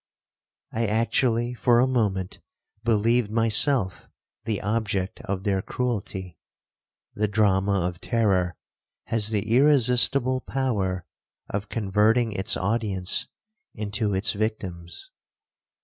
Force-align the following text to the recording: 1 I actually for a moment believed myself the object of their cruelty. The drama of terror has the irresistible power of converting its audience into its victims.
1 0.71 0.81
I 0.81 0.85
actually 0.87 1.53
for 1.53 1.79
a 1.79 1.85
moment 1.85 2.39
believed 2.83 3.29
myself 3.29 4.09
the 4.45 4.59
object 4.63 5.21
of 5.25 5.43
their 5.43 5.61
cruelty. 5.61 6.39
The 7.13 7.27
drama 7.27 7.81
of 7.81 8.01
terror 8.01 8.55
has 9.03 9.29
the 9.29 9.47
irresistible 9.55 10.41
power 10.41 11.05
of 11.49 11.69
converting 11.69 12.31
its 12.31 12.57
audience 12.57 13.27
into 13.75 14.15
its 14.15 14.31
victims. 14.33 15.11